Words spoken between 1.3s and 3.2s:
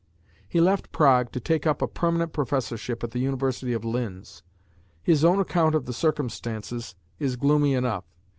to take up a permanent professorship at the